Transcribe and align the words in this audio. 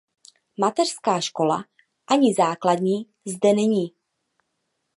Mateřská 0.57 1.19
škola 1.21 1.65
ani 2.07 2.33
základní 2.33 3.05
zde 3.25 3.53
není. 3.53 3.95